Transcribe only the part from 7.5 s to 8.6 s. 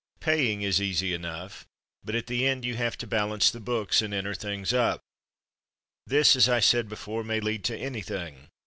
to anything.